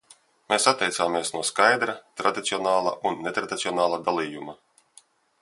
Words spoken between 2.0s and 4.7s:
tradicionāla un netradicionāla dalījuma.